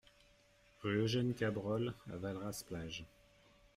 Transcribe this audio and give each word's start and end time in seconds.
Rue 0.81 1.03
Eugène 1.03 1.35
Cabrol 1.35 1.93
à 2.11 2.17
Valras-Plage 2.17 3.05